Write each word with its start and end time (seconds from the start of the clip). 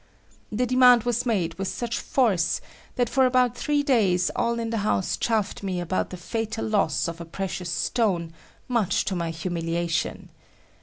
The 0.51 0.65
demand 0.65 1.03
was 1.03 1.27
made 1.27 1.53
with 1.59 1.67
such 1.67 1.99
force 1.99 2.59
that 2.95 3.07
for 3.07 3.27
about 3.27 3.55
three 3.55 3.83
days 3.83 4.31
all 4.35 4.57
in 4.57 4.71
the 4.71 4.77
house 4.77 5.15
chaffed 5.15 5.61
me 5.61 5.79
about 5.79 6.09
the 6.09 6.17
fatal 6.17 6.65
loss 6.65 7.07
of 7.07 7.31
precious 7.31 7.69
stone, 7.69 8.33
much 8.67 9.05
to 9.05 9.15
my 9.15 9.29
humiliation. 9.29 10.29